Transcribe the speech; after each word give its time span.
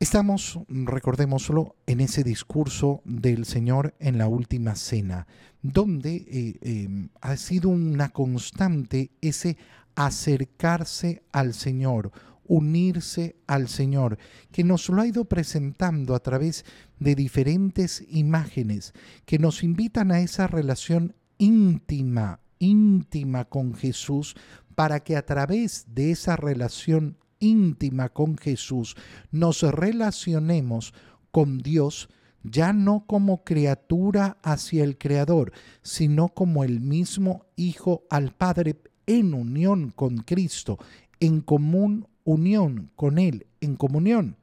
Estamos, 0.00 0.60
recordémoslo, 0.68 1.74
en 1.86 2.00
ese 2.00 2.22
discurso 2.22 3.02
del 3.04 3.44
Señor 3.44 3.96
en 3.98 4.16
la 4.16 4.28
última 4.28 4.76
cena, 4.76 5.26
donde 5.60 6.14
eh, 6.14 6.58
em, 6.62 7.08
ha 7.20 7.36
sido 7.36 7.68
una 7.68 8.10
constante 8.10 9.10
ese 9.20 9.56
acercarse 9.96 11.24
al 11.32 11.52
Señor, 11.52 12.12
unirse 12.44 13.34
al 13.48 13.66
Señor, 13.66 14.18
que 14.52 14.62
nos 14.62 14.88
lo 14.88 15.02
ha 15.02 15.06
ido 15.08 15.24
presentando 15.24 16.14
a 16.14 16.20
través 16.20 16.64
de 17.00 17.16
diferentes 17.16 18.04
imágenes 18.08 18.92
que 19.26 19.40
nos 19.40 19.64
invitan 19.64 20.12
a 20.12 20.20
esa 20.20 20.46
relación 20.46 21.16
íntima, 21.38 22.38
íntima 22.60 23.46
con 23.46 23.74
Jesús, 23.74 24.36
para 24.76 25.00
que 25.00 25.16
a 25.16 25.26
través 25.26 25.86
de 25.92 26.12
esa 26.12 26.36
relación 26.36 27.16
íntima 27.38 28.08
con 28.08 28.36
Jesús, 28.36 28.96
nos 29.30 29.62
relacionemos 29.62 30.94
con 31.30 31.58
Dios 31.58 32.08
ya 32.42 32.72
no 32.72 33.04
como 33.06 33.44
criatura 33.44 34.38
hacia 34.42 34.84
el 34.84 34.96
Creador, 34.96 35.52
sino 35.82 36.28
como 36.28 36.64
el 36.64 36.80
mismo 36.80 37.46
Hijo 37.56 38.04
al 38.10 38.32
Padre 38.32 38.80
en 39.06 39.34
unión 39.34 39.90
con 39.90 40.18
Cristo, 40.18 40.78
en 41.20 41.40
común 41.40 42.06
unión 42.24 42.90
con 42.94 43.18
Él, 43.18 43.46
en 43.60 43.76
comunión. 43.76 44.36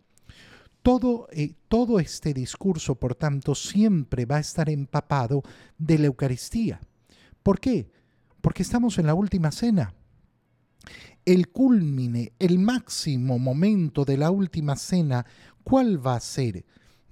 Todo, 0.81 1.27
eh, 1.31 1.55
todo 1.67 1.99
este 1.99 2.33
discurso, 2.33 2.95
por 2.95 3.15
tanto, 3.15 3.55
siempre 3.55 4.25
va 4.25 4.37
a 4.37 4.41
estar 4.41 4.69
empapado 4.69 5.41
de 5.77 5.97
la 5.97 6.07
Eucaristía. 6.07 6.79
¿Por 7.41 7.59
qué? 7.59 7.89
Porque 8.41 8.61
estamos 8.61 8.99
en 8.99 9.07
la 9.07 9.15
última 9.15 9.51
cena 9.51 9.93
el 11.25 11.49
culmine, 11.49 12.33
el 12.39 12.59
máximo 12.59 13.39
momento 13.39 14.05
de 14.05 14.17
la 14.17 14.29
última 14.29 14.75
cena, 14.75 15.25
¿cuál 15.63 16.05
va 16.05 16.15
a 16.15 16.19
ser? 16.19 16.65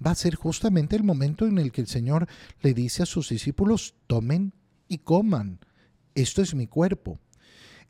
Va 0.04 0.12
a 0.12 0.16
ser 0.16 0.36
justamente 0.36 0.96
el 0.96 1.02
momento 1.02 1.46
en 1.46 1.58
el 1.58 1.72
que 1.72 1.80
el 1.80 1.88
Señor 1.88 2.28
le 2.62 2.74
dice 2.74 3.02
a 3.02 3.06
sus 3.06 3.28
discípulos, 3.28 3.94
tomen 4.06 4.52
y 4.88 4.98
coman, 4.98 5.58
esto 6.14 6.42
es 6.42 6.54
mi 6.54 6.66
cuerpo. 6.66 7.18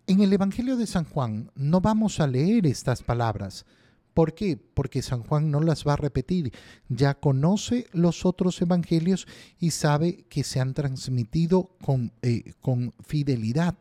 En 0.06 0.20
el 0.20 0.32
Evangelio 0.32 0.76
de 0.76 0.86
San 0.86 1.04
Juan 1.04 1.50
no 1.54 1.80
vamos 1.80 2.20
a 2.20 2.27
leer 2.27 2.66
estas 2.66 3.02
palabras. 3.02 3.66
¿Por 4.14 4.34
qué? 4.34 4.56
Porque 4.56 5.02
San 5.02 5.22
Juan 5.22 5.50
no 5.50 5.60
las 5.60 5.86
va 5.86 5.94
a 5.94 5.96
repetir. 5.96 6.52
Ya 6.88 7.14
conoce 7.14 7.86
los 7.92 8.24
otros 8.24 8.60
evangelios 8.62 9.27
y 9.58 9.72
sabe 9.72 10.24
que 10.28 10.44
se 10.44 10.60
han 10.60 10.72
transmitido 10.72 11.70
con, 11.82 12.12
eh, 12.22 12.52
con 12.60 12.94
fidelidad. 13.04 13.77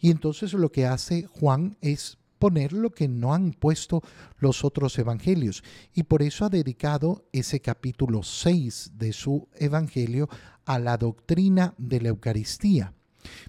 Y 0.00 0.10
entonces 0.10 0.52
lo 0.52 0.70
que 0.70 0.86
hace 0.86 1.26
Juan 1.26 1.76
es 1.80 2.18
poner 2.38 2.72
lo 2.72 2.90
que 2.90 3.08
no 3.08 3.34
han 3.34 3.52
puesto 3.52 4.02
los 4.38 4.64
otros 4.64 4.98
evangelios. 4.98 5.62
Y 5.94 6.04
por 6.04 6.22
eso 6.22 6.44
ha 6.44 6.48
dedicado 6.48 7.24
ese 7.32 7.60
capítulo 7.60 8.22
6 8.22 8.92
de 8.94 9.12
su 9.12 9.48
evangelio 9.56 10.28
a 10.64 10.78
la 10.78 10.96
doctrina 10.96 11.74
de 11.78 12.00
la 12.00 12.08
Eucaristía. 12.08 12.92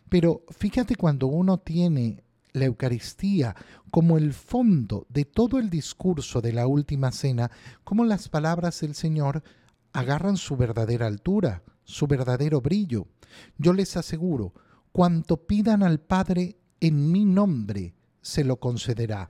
Pero 0.09 0.43
fíjate 0.49 0.95
cuando 0.95 1.27
uno 1.27 1.59
tiene 1.59 2.23
la 2.53 2.65
Eucaristía 2.65 3.55
como 3.91 4.17
el 4.17 4.33
fondo 4.33 5.05
de 5.09 5.25
todo 5.25 5.59
el 5.59 5.69
discurso 5.69 6.41
de 6.41 6.53
la 6.53 6.67
última 6.67 7.11
cena, 7.11 7.51
como 7.83 8.05
las 8.05 8.29
palabras 8.29 8.81
del 8.81 8.95
Señor 8.95 9.43
agarran 9.93 10.37
su 10.37 10.57
verdadera 10.57 11.07
altura, 11.07 11.63
su 11.83 12.07
verdadero 12.07 12.61
brillo. 12.61 13.07
Yo 13.57 13.73
les 13.73 13.97
aseguro, 13.97 14.53
cuanto 14.97 15.45
pidan 15.45 15.83
al 15.83 15.99
Padre 15.99 16.57
en 16.79 17.11
mi 17.11 17.23
nombre, 17.23 17.93
se 18.19 18.43
lo 18.43 18.59
concederá. 18.59 19.29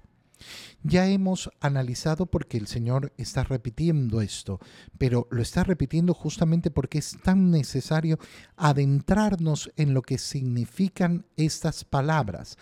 Ya 0.82 1.10
hemos 1.10 1.50
analizado 1.60 2.26
porque 2.26 2.58
el 2.58 2.68
Señor 2.68 3.12
está 3.18 3.44
repitiendo 3.44 4.22
esto, 4.22 4.62
pero 4.98 5.28
lo 5.30 5.42
está 5.42 5.66
repitiendo 5.66 6.14
justamente 6.14 6.72
porque 6.72 7.00
es 7.00 7.18
tan 7.22 7.52
necesario 7.52 8.18
adentrarnos 8.56 9.70
en 9.76 9.94
lo 9.94 10.04
que 10.04 10.18
significan 10.20 11.26
estas 11.36 11.84
palabras. 11.84 12.58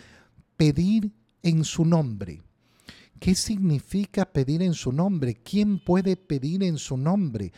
Pedir 0.58 1.12
en 1.44 1.64
su 1.64 1.86
nombre. 1.86 2.42
¿Qué 3.20 3.36
significa 3.36 4.26
pedir 4.34 4.64
en 4.64 4.74
su 4.74 4.92
nombre? 4.92 5.36
¿Quién 5.36 5.78
puede 5.78 6.18
pedir 6.18 6.64
en 6.64 6.80
su 6.80 6.98
nombre? 6.98 7.54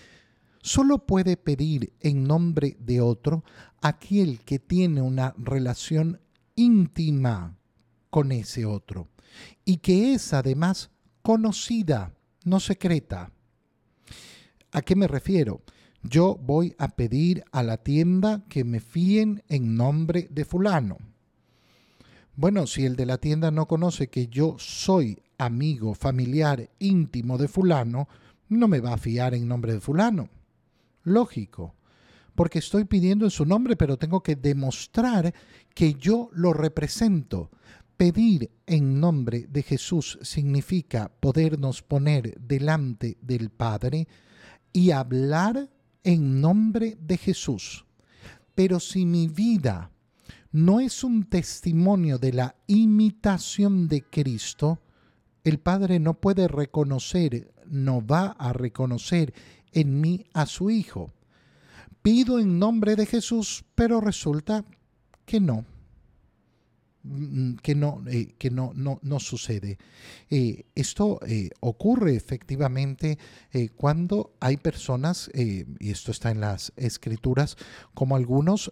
Solo 0.68 1.06
puede 1.06 1.38
pedir 1.38 1.94
en 2.02 2.26
nombre 2.26 2.76
de 2.82 3.00
otro 3.00 3.46
aquel 3.82 4.42
que 4.42 4.60
tiene 4.60 5.02
una 5.02 5.34
relación 5.38 6.20
íntima 6.56 7.56
con 8.10 8.34
ese 8.34 8.66
otro 8.66 9.08
y 9.64 9.78
que 9.78 10.14
es 10.14 10.34
además 10.34 10.92
conocida, 11.22 12.14
no 12.44 12.60
secreta. 12.60 13.32
¿A 14.74 14.82
qué 14.82 14.98
me 14.98 15.08
refiero? 15.08 15.62
Yo 16.04 16.36
voy 16.36 16.76
a 16.78 16.90
pedir 16.90 17.46
a 17.54 17.64
la 17.64 17.78
tienda 17.78 18.44
que 18.50 18.66
me 18.66 18.82
fíen 18.82 19.44
en 19.48 19.78
nombre 19.78 20.28
de 20.32 20.44
fulano. 20.44 20.98
Bueno, 22.36 22.68
si 22.68 22.86
el 22.86 22.98
de 22.98 23.06
la 23.06 23.20
tienda 23.20 23.52
no 23.52 23.70
conoce 23.70 24.10
que 24.10 24.28
yo 24.28 24.58
soy 24.60 25.18
amigo, 25.38 25.94
familiar, 25.94 26.70
íntimo 26.78 27.38
de 27.38 27.48
fulano, 27.48 28.10
no 28.50 28.68
me 28.68 28.82
va 28.82 28.96
a 28.96 28.98
fiar 28.98 29.34
en 29.34 29.48
nombre 29.48 29.72
de 29.72 29.80
fulano 29.80 30.30
lógico, 31.08 31.76
porque 32.36 32.60
estoy 32.60 32.86
pidiendo 32.86 33.26
en 33.26 33.32
su 33.32 33.46
nombre, 33.46 33.76
pero 33.76 33.98
tengo 33.98 34.22
que 34.22 34.36
demostrar 34.36 35.34
que 35.74 35.96
yo 35.96 36.30
lo 36.34 36.54
represento. 36.54 37.50
Pedir 37.98 38.52
en 38.68 39.00
nombre 39.00 39.48
de 39.50 39.64
Jesús 39.64 40.20
significa 40.22 41.12
podernos 41.20 41.82
poner 41.82 42.40
delante 42.40 43.18
del 43.22 43.50
Padre 43.50 44.08
y 44.72 44.92
hablar 44.92 45.72
en 46.04 46.40
nombre 46.40 46.96
de 47.02 47.18
Jesús. 47.18 47.86
Pero 48.54 48.80
si 48.80 49.06
mi 49.06 49.28
vida 49.28 49.92
no 50.52 50.80
es 50.80 51.04
un 51.04 51.24
testimonio 51.24 52.20
de 52.20 52.34
la 52.34 52.56
imitación 52.68 53.88
de 53.88 54.04
Cristo, 54.04 54.80
el 55.44 55.60
Padre 55.60 56.00
no 56.00 56.16
puede 56.16 56.48
reconocer, 56.48 57.52
no 57.66 58.06
va 58.06 58.28
a 58.38 58.54
reconocer 58.54 59.34
en 59.72 60.02
mí 60.02 60.26
a 60.34 60.46
su 60.46 60.70
Hijo. 60.70 61.12
Pido 62.02 62.40
en 62.40 62.58
nombre 62.58 62.96
de 62.96 63.06
Jesús, 63.06 63.66
pero 63.76 64.00
resulta 64.00 64.64
que 65.26 65.42
no, 65.42 65.66
mm, 67.04 67.56
que 67.56 67.76
no, 67.76 68.02
eh, 68.08 68.34
que 68.38 68.50
no, 68.50 68.72
no, 68.74 69.00
no 69.04 69.20
sucede. 69.20 69.78
Eh, 70.30 70.64
esto 70.74 71.20
eh, 71.28 71.50
ocurre 71.60 72.16
efectivamente 72.16 73.20
cuando 73.76 74.32
hay 74.40 74.56
personas, 74.56 75.30
y 75.34 75.90
esto 75.90 76.12
está 76.12 76.32
en 76.32 76.40
las 76.40 76.72
escrituras, 76.78 77.58
como 77.94 78.16
algunos 78.16 78.72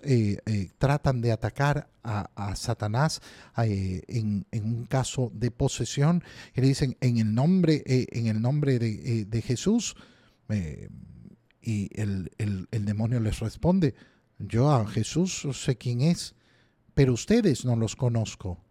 tratan 0.77 1.21
de 1.21 1.31
atacar 1.31 1.89
a, 2.03 2.55
Satanás 2.55 3.21
en, 3.57 4.45
un 4.53 4.85
caso 4.85 5.31
de 5.33 5.51
posesión, 5.51 6.23
y 6.55 6.61
le 6.61 6.67
dicen 6.67 6.95
en 7.01 7.17
el 7.17 7.33
nombre, 7.33 7.83
en 7.85 8.27
el 8.27 8.41
nombre 8.41 8.79
de, 8.79 9.25
de 9.25 9.41
Jesús, 9.41 9.95
y 10.49 11.89
el, 11.99 12.29
demonio 12.69 13.19
les 13.19 13.39
responde, 13.39 13.95
yo 14.37 14.71
a 14.71 14.85
Jesús 14.87 15.47
sé 15.53 15.77
quién 15.77 16.01
es, 16.01 16.35
pero 16.93 17.13
ustedes 17.13 17.65
no 17.65 17.75
los 17.75 17.95
conozco. 17.95 18.63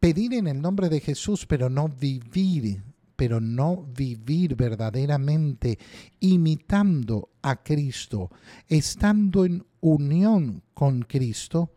Pedir 0.00 0.34
en 0.34 0.46
el 0.46 0.60
nombre 0.60 0.88
de 0.88 1.00
Jesús, 1.00 1.46
pero 1.46 1.68
no 1.68 1.88
vivir, 1.88 2.82
pero 3.16 3.40
no 3.40 3.84
vivir 3.96 4.54
verdaderamente 4.54 5.78
imitando 6.20 7.30
a 7.42 7.62
Cristo, 7.62 8.30
estando 8.68 9.44
en 9.44 9.66
unión 9.80 10.62
con 10.74 11.02
Cristo, 11.02 11.72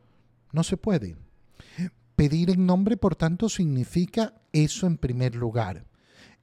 no 0.51 0.63
se 0.63 0.77
puede. 0.77 1.15
Pedir 2.15 2.51
en 2.51 2.67
nombre, 2.67 2.97
por 2.97 3.15
tanto, 3.15 3.49
significa 3.49 4.35
eso 4.51 4.85
en 4.85 4.97
primer 4.97 5.35
lugar. 5.35 5.87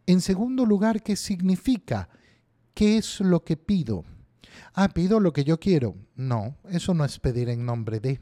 En 0.06 0.20
segundo 0.20 0.66
lugar, 0.66 1.02
¿qué 1.02 1.14
significa? 1.14 2.08
¿Qué 2.78 2.96
es 2.96 3.18
lo 3.18 3.42
que 3.42 3.56
pido? 3.56 4.04
Ah, 4.72 4.88
pido 4.90 5.18
lo 5.18 5.32
que 5.32 5.42
yo 5.42 5.58
quiero. 5.58 5.96
No, 6.14 6.58
eso 6.70 6.94
no 6.94 7.04
es 7.04 7.18
pedir 7.18 7.48
en 7.48 7.66
nombre 7.66 7.98
de. 7.98 8.20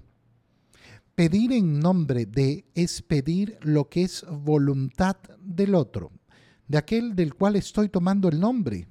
Pedir 1.15 1.53
en 1.53 1.79
nombre 1.79 2.25
de 2.25 2.65
es 2.75 3.03
pedir 3.03 3.59
lo 3.61 3.91
que 3.91 4.05
es 4.05 4.25
voluntad 4.27 5.17
del 5.39 5.75
otro, 5.75 6.11
de 6.69 6.79
aquel 6.79 7.15
del 7.15 7.35
cual 7.35 7.57
estoy 7.57 7.91
tomando 7.91 8.31
el 8.31 8.41
nombre. 8.41 8.89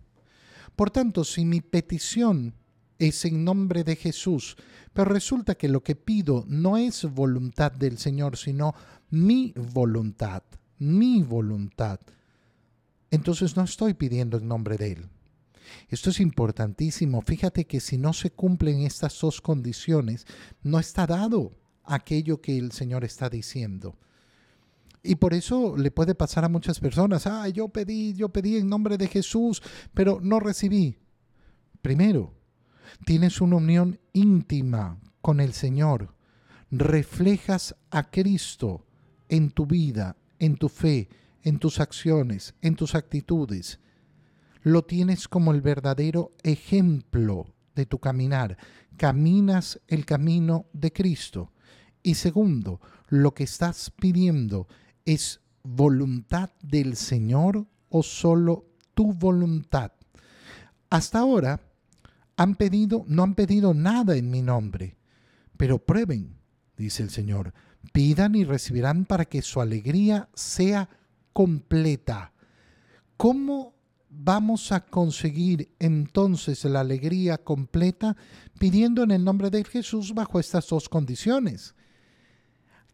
Por 0.76 0.92
tanto, 0.92 1.24
si 1.24 1.46
mi 1.46 1.62
petición 1.62 2.54
es 3.00 3.26
en 3.26 3.44
nombre 3.44 3.84
de 3.84 3.96
Jesús, 3.96 4.58
pero 4.94 5.10
resulta 5.12 5.56
que 5.56 5.68
lo 5.68 5.82
que 5.82 5.96
pido 5.96 6.46
no 6.48 6.78
es 6.78 7.06
voluntad 7.12 7.72
del 7.72 7.98
Señor, 7.98 8.38
sino 8.38 8.76
mi 9.10 9.52
voluntad, 9.74 10.44
mi 10.78 11.24
voluntad, 11.24 12.00
entonces 13.10 13.58
no 13.58 13.64
estoy 13.64 13.96
pidiendo 13.96 14.38
en 14.38 14.48
nombre 14.48 14.78
de 14.78 14.92
Él. 14.92 15.10
Esto 15.90 16.10
es 16.10 16.20
importantísimo. 16.20 17.22
Fíjate 17.22 17.66
que 17.66 17.80
si 17.80 17.98
no 17.98 18.14
se 18.14 18.32
cumplen 18.32 18.82
estas 18.82 19.20
dos 19.20 19.42
condiciones, 19.42 20.26
no 20.64 20.80
está 20.80 21.06
dado 21.08 21.54
aquello 21.84 22.42
que 22.42 22.58
el 22.58 22.72
Señor 22.72 23.04
está 23.04 23.30
diciendo. 23.30 23.98
Y 25.04 25.16
por 25.16 25.36
eso 25.36 25.78
le 25.78 25.92
puede 25.92 26.16
pasar 26.16 26.46
a 26.46 26.50
muchas 26.50 26.80
personas, 26.80 27.28
ah, 27.28 27.48
yo 27.50 27.70
pedí, 27.70 28.14
yo 28.14 28.30
pedí 28.30 28.58
en 28.58 28.68
nombre 28.68 28.98
de 28.98 29.08
Jesús, 29.08 29.62
pero 29.94 30.20
no 30.22 30.40
recibí. 30.40 30.98
Primero, 31.84 32.34
tienes 33.06 33.40
una 33.40 33.58
unión 33.58 34.00
íntima 34.14 35.00
con 35.22 35.40
el 35.40 35.54
Señor. 35.54 36.16
Reflejas 36.72 37.76
a 37.92 38.10
Cristo 38.10 38.88
en 39.30 39.52
tu 39.52 39.68
vida, 39.68 40.18
en 40.40 40.56
tu 40.58 40.70
fe, 40.70 41.08
en 41.44 41.60
tus 41.60 41.80
acciones, 41.80 42.56
en 42.62 42.76
tus 42.76 42.96
actitudes. 42.96 43.80
Lo 44.66 44.84
tienes 44.84 45.28
como 45.28 45.52
el 45.52 45.62
verdadero 45.62 46.32
ejemplo 46.42 47.46
de 47.76 47.86
tu 47.86 48.00
caminar. 48.00 48.58
Caminas 48.98 49.80
el 49.88 50.08
camino 50.08 50.66
de 50.74 50.92
Cristo. 50.92 51.52
Y 52.02 52.16
segundo, 52.16 52.82
lo 53.10 53.36
que 53.36 53.44
estás 53.44 53.92
pidiendo 53.92 54.68
es 55.06 55.40
voluntad 55.62 56.50
del 56.64 56.96
Señor 56.96 57.68
o 57.90 58.02
solo 58.02 58.66
tu 58.96 59.14
voluntad. 59.14 59.92
Hasta 60.90 61.20
ahora 61.20 61.62
han 62.36 62.56
pedido, 62.56 63.06
no 63.08 63.22
han 63.22 63.36
pedido 63.36 63.76
nada 63.76 64.16
en 64.16 64.32
mi 64.32 64.42
nombre, 64.42 64.98
pero 65.58 65.78
prueben, 65.78 66.40
dice 66.76 67.04
el 67.04 67.12
Señor, 67.12 67.54
pidan 67.94 68.34
y 68.34 68.44
recibirán 68.46 69.06
para 69.06 69.26
que 69.26 69.44
su 69.44 69.62
alegría 69.62 70.28
sea 70.34 70.90
completa. 71.34 72.34
¿Cómo 73.16 73.75
vamos 74.18 74.72
a 74.72 74.86
conseguir 74.86 75.76
entonces 75.80 76.64
la 76.66 76.82
alegría 76.82 77.38
completa 77.38 78.16
pidiendo 78.58 79.04
en 79.04 79.12
el 79.12 79.24
nombre 79.24 79.50
de 79.50 79.64
Jesús 79.64 80.14
bajo 80.14 80.40
estas 80.40 80.68
dos 80.68 80.90
condiciones? 80.90 81.76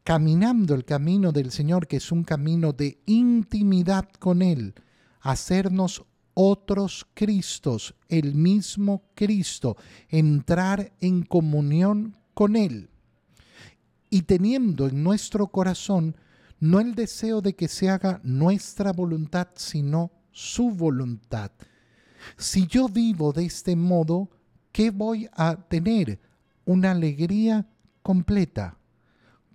Caminando 0.04 0.74
el 0.74 0.86
camino 0.86 1.32
del 1.32 1.52
Señor, 1.52 1.88
que 1.88 1.98
es 1.98 2.12
un 2.12 2.24
camino 2.24 2.74
de 2.74 3.02
intimidad 3.06 4.10
con 4.20 4.42
Él, 4.42 4.74
hacernos 5.20 6.04
otros 6.34 7.06
Cristos, 7.14 7.94
el 8.10 8.34
mismo 8.34 9.04
Cristo, 9.16 9.78
entrar 10.10 10.92
en 11.02 11.24
comunión 11.24 12.18
con 12.34 12.56
Él. 12.56 12.90
Y 14.10 14.24
teniendo 14.24 14.88
en 14.88 15.04
nuestro 15.04 15.48
corazón 15.48 16.16
no 16.60 16.80
el 16.80 16.96
deseo 16.96 17.42
de 17.42 17.56
que 17.56 17.68
se 17.68 17.90
haga 17.90 18.22
nuestra 18.24 18.92
voluntad, 18.92 19.50
sino 19.56 20.12
su 20.32 20.72
voluntad. 20.72 21.52
Si 22.38 22.68
yo 22.68 22.88
vivo 22.88 23.34
de 23.34 23.46
este 23.46 23.76
modo, 23.76 24.30
¿qué 24.72 24.92
voy 24.92 25.30
a 25.34 25.56
tener? 25.56 26.20
Una 26.66 26.92
alegría 26.92 27.68
completa, 28.02 28.78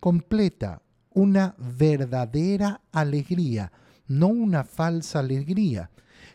completa, 0.00 0.82
una 1.11 1.55
verdadera 1.58 2.82
alegría, 2.93 3.73
no 4.06 4.28
una 4.28 4.64
falsa 4.64 5.20
alegría. 5.20 5.90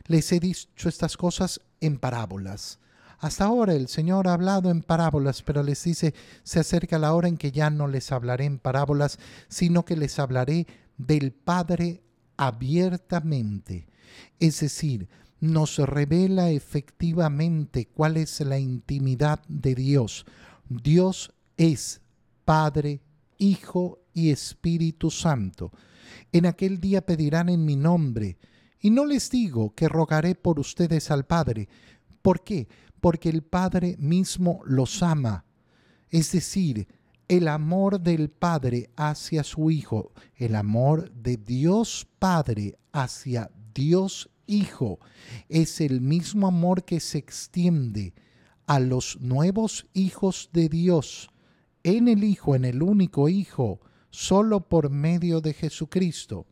Les 0.07 0.31
he 0.31 0.39
dicho 0.39 0.89
estas 0.89 1.17
cosas 1.17 1.61
en 1.79 1.99
parábolas. 1.99 2.79
Hasta 3.19 3.45
ahora 3.45 3.75
el 3.75 3.87
Señor 3.87 4.27
ha 4.27 4.33
hablado 4.33 4.71
en 4.71 4.81
parábolas, 4.81 5.43
pero 5.43 5.61
les 5.61 5.83
dice, 5.83 6.15
se 6.43 6.59
acerca 6.59 6.97
la 6.97 7.13
hora 7.13 7.27
en 7.27 7.37
que 7.37 7.51
ya 7.51 7.69
no 7.69 7.87
les 7.87 8.11
hablaré 8.11 8.45
en 8.45 8.57
parábolas, 8.57 9.19
sino 9.47 9.85
que 9.85 9.95
les 9.95 10.17
hablaré 10.17 10.65
del 10.97 11.31
Padre 11.31 12.01
abiertamente. 12.35 13.85
Es 14.39 14.59
decir, 14.59 15.07
nos 15.39 15.77
revela 15.77 16.51
efectivamente 16.51 17.87
cuál 17.87 18.17
es 18.17 18.39
la 18.41 18.59
intimidad 18.59 19.41
de 19.47 19.75
Dios. 19.75 20.25
Dios 20.69 21.33
es 21.57 22.01
Padre, 22.45 23.01
Hijo 23.37 23.99
y 24.13 24.29
Espíritu 24.29 25.09
Santo. 25.09 25.71
En 26.31 26.45
aquel 26.45 26.79
día 26.79 27.05
pedirán 27.05 27.49
en 27.49 27.65
mi 27.65 27.75
nombre, 27.75 28.37
y 28.79 28.89
no 28.89 29.05
les 29.05 29.29
digo 29.29 29.73
que 29.75 29.87
rogaré 29.87 30.35
por 30.35 30.59
ustedes 30.59 31.11
al 31.11 31.25
Padre. 31.25 31.69
¿Por 32.21 32.43
qué? 32.43 32.67
Porque 32.99 33.29
el 33.29 33.43
Padre 33.43 33.95
mismo 33.99 34.61
los 34.65 35.03
ama. 35.03 35.45
Es 36.09 36.31
decir, 36.31 36.87
el 37.27 37.47
amor 37.47 38.01
del 38.01 38.29
Padre 38.29 38.89
hacia 38.95 39.43
su 39.43 39.71
Hijo, 39.71 40.11
el 40.35 40.55
amor 40.55 41.11
de 41.11 41.37
Dios 41.37 42.07
Padre 42.19 42.77
hacia 42.91 43.49
Dios 43.73 44.29
Hijo, 44.47 44.99
es 45.47 45.79
el 45.79 46.01
mismo 46.01 46.47
amor 46.47 46.83
que 46.83 46.99
se 46.99 47.17
extiende 47.17 48.13
a 48.65 48.79
los 48.79 49.21
nuevos 49.21 49.87
hijos 49.93 50.49
de 50.51 50.67
Dios 50.67 51.29
en 51.83 52.07
el 52.09 52.23
Hijo, 52.23 52.55
en 52.55 52.65
el 52.65 52.83
único 52.83 53.29
Hijo, 53.29 53.79
solo 54.09 54.67
por 54.67 54.89
medio 54.89 55.39
de 55.39 55.53
Jesucristo. 55.53 56.47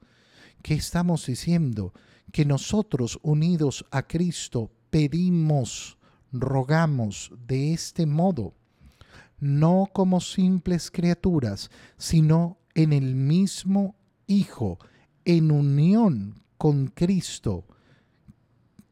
¿Qué 0.62 0.75
estamos 0.75 1.25
diciendo? 1.25 1.94
Que 2.31 2.45
nosotros 2.45 3.19
unidos 3.21 3.86
a 3.92 4.07
Cristo 4.07 4.71
pedimos, 4.89 5.98
rogamos 6.31 7.33
de 7.48 7.74
este 7.74 8.06
modo 8.06 8.54
no 9.39 9.89
como 9.92 10.19
simples 10.19 10.92
criaturas, 10.92 11.71
sino 11.98 12.57
en 12.75 12.94
el 12.94 13.16
mismo 13.16 13.95
Hijo, 14.27 14.77
en 15.25 15.51
unión 15.51 16.44
con 16.59 16.88
Cristo. 16.88 17.65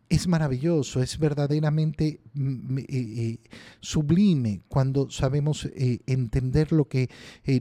Es 0.08 0.26
maravilloso, 0.26 1.02
es 1.02 1.20
verdaderamente 1.20 2.22
mm, 2.34 2.78
eh, 2.78 2.86
eh, 2.88 3.40
sublime 3.82 4.62
cuando 4.70 5.10
sabemos 5.10 5.66
eh, 5.66 6.00
entender 6.08 6.72
lo 6.72 6.88
que 6.88 7.10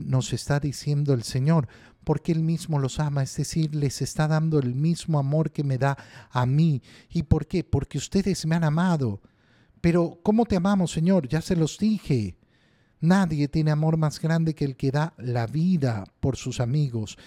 nos 0.05 0.31
está 0.31 0.61
diciendo 0.61 1.13
el 1.13 1.23
Señor, 1.23 1.67
porque 2.05 2.31
Él 2.31 2.39
mismo 2.39 2.79
los 2.79 3.01
ama, 3.01 3.21
es 3.21 3.35
decir, 3.35 3.75
les 3.75 4.01
está 4.01 4.29
dando 4.29 4.59
el 4.59 4.75
mismo 4.75 5.19
amor 5.19 5.51
que 5.51 5.65
me 5.65 5.77
da 5.77 5.97
a 6.31 6.45
mí. 6.45 6.81
¿Y 7.09 7.23
por 7.23 7.45
qué? 7.45 7.65
Porque 7.65 7.97
ustedes 7.97 8.45
me 8.45 8.55
han 8.55 8.63
amado. 8.63 9.21
Pero 9.81 10.21
¿cómo 10.23 10.45
te 10.45 10.55
amamos, 10.55 10.91
Señor? 10.91 11.27
Ya 11.27 11.41
se 11.41 11.57
los 11.57 11.77
dije. 11.77 12.37
Nadie 12.99 13.47
tiene 13.47 13.69
amor 13.69 13.95
más 13.97 14.19
grande 14.19 14.55
que 14.55 14.65
el 14.65 14.75
que 14.75 14.89
da 14.89 15.13
la 15.17 15.45
vida 15.45 16.03
por 16.19 16.35
sus 16.35 16.59
amigos. 16.59 17.17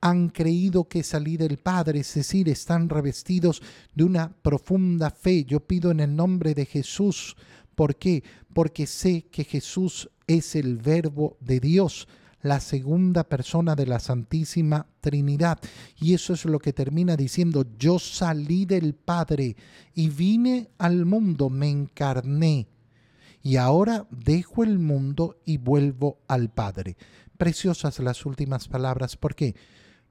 Han 0.00 0.30
creído 0.30 0.88
que 0.88 1.04
salí 1.04 1.36
del 1.36 1.58
Padre, 1.58 2.00
es 2.00 2.14
decir, 2.14 2.48
están 2.48 2.88
revestidos 2.88 3.62
de 3.94 4.04
una 4.04 4.32
profunda 4.42 5.10
fe. 5.10 5.44
Yo 5.44 5.60
pido 5.60 5.92
en 5.92 6.00
el 6.00 6.16
nombre 6.16 6.54
de 6.54 6.66
Jesús. 6.66 7.36
¿Por 7.76 7.96
qué? 7.96 8.24
Porque 8.52 8.86
sé 8.86 9.26
que 9.30 9.44
Jesús 9.44 10.10
es 10.26 10.56
el 10.56 10.78
verbo 10.78 11.36
de 11.40 11.60
Dios, 11.60 12.08
la 12.42 12.58
segunda 12.58 13.22
persona 13.22 13.76
de 13.76 13.86
la 13.86 14.00
Santísima 14.00 14.86
Trinidad. 15.00 15.60
Y 16.00 16.14
eso 16.14 16.32
es 16.32 16.44
lo 16.44 16.58
que 16.58 16.72
termina 16.72 17.16
diciendo, 17.16 17.64
yo 17.78 18.00
salí 18.00 18.64
del 18.64 18.94
Padre 18.94 19.54
y 19.94 20.08
vine 20.08 20.70
al 20.78 21.04
mundo, 21.06 21.50
me 21.50 21.68
encarné 21.68 22.66
y 23.42 23.56
ahora 23.56 24.06
dejo 24.10 24.64
el 24.64 24.78
mundo 24.78 25.40
y 25.44 25.58
vuelvo 25.58 26.18
al 26.28 26.50
Padre. 26.50 26.96
Preciosas 27.36 27.98
las 28.00 28.26
últimas 28.26 28.68
palabras. 28.68 29.16
¿Por 29.16 29.34
qué? 29.34 29.56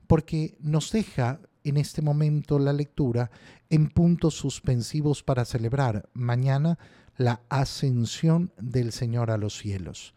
Porque 0.08 0.58
nos 0.60 0.92
deja 0.92 1.40
en 1.64 1.78
este 1.78 2.02
momento 2.02 2.58
la 2.58 2.74
lectura 2.74 3.30
en 3.70 3.90
puntos 3.90 4.36
suspensivos 4.36 5.24
para 5.24 5.46
celebrar 5.46 6.10
mañana 6.14 6.80
la 7.18 7.42
ascensión 7.50 8.54
del 8.58 8.92
Señor 8.92 9.30
a 9.30 9.38
los 9.38 9.58
cielos. 9.58 10.14